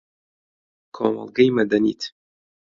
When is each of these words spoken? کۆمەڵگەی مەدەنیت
کۆمەڵگەی 0.95 1.53
مەدەنیت 1.57 2.01